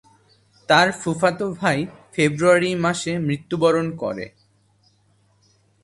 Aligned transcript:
তার 0.69 0.87
ফুফাতো 0.91 1.45
ভাই 1.53 1.79
ফেব্রুয়ারি 2.13 2.71
মাসে 2.75 3.13
মৃত্যুবরণ 3.19 3.87
করে। 4.01 4.25